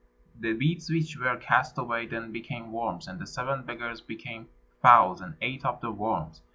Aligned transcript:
The 0.33 0.53
beads 0.53 0.89
which 0.89 1.15
were 1.19 1.37
cast 1.37 1.77
away 1.77 2.07
then 2.07 2.31
became 2.31 2.71
worms, 2.71 3.07
and 3.07 3.19
the 3.19 3.27
seven 3.27 3.61
beggars 3.61 4.01
became 4.01 4.49
fowls 4.81 5.21
and 5.21 5.35
ate 5.41 5.63
up 5.63 5.79
the 5.79 5.91
worms. 5.91 6.41